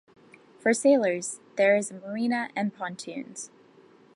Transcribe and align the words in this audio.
For 0.57 0.73
sailors, 0.73 1.41
there 1.57 1.75
is 1.75 1.91
a 1.91 1.93
marina 1.93 2.49
and 2.55 2.73
pontoons. 2.73 3.51